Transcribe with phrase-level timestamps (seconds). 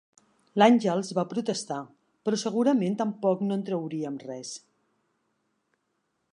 [0.61, 1.77] L'Àngels va protestar,
[2.29, 4.57] però segurament tampoc no en trauríem res.